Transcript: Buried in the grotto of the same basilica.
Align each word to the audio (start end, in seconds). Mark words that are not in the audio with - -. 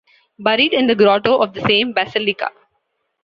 Buried 0.39 0.73
in 0.73 0.87
the 0.87 0.95
grotto 0.95 1.37
of 1.43 1.53
the 1.53 1.61
same 1.61 1.93
basilica. 1.93 2.49